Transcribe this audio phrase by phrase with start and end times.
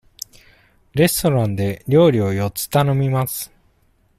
[0.95, 3.53] レストランで料理を四つ頼みます。